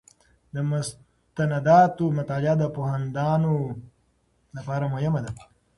د 0.53 0.55
مستنداتو 0.69 2.05
مطالعه 2.17 2.55
د 2.59 2.63
پوهاندانو 2.75 3.53
لپاره 4.55 4.85
مهمه 4.93 5.19
ده. 5.25 5.33